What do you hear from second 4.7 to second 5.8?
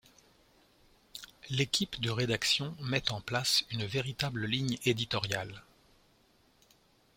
éditoriale.